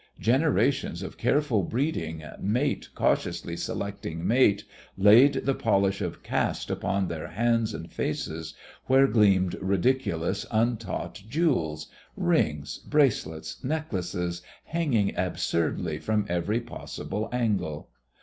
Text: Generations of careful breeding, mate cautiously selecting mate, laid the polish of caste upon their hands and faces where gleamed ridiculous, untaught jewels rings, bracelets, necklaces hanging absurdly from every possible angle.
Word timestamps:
Generations 0.19 1.03
of 1.03 1.15
careful 1.19 1.61
breeding, 1.61 2.23
mate 2.39 2.89
cautiously 2.95 3.55
selecting 3.55 4.25
mate, 4.25 4.63
laid 4.97 5.33
the 5.45 5.53
polish 5.53 6.01
of 6.01 6.23
caste 6.23 6.71
upon 6.71 7.07
their 7.07 7.27
hands 7.27 7.71
and 7.71 7.91
faces 7.91 8.55
where 8.87 9.05
gleamed 9.05 9.53
ridiculous, 9.61 10.43
untaught 10.49 11.21
jewels 11.29 11.85
rings, 12.17 12.79
bracelets, 12.79 13.63
necklaces 13.63 14.41
hanging 14.65 15.13
absurdly 15.15 15.99
from 15.99 16.25
every 16.27 16.59
possible 16.59 17.29
angle. 17.31 17.87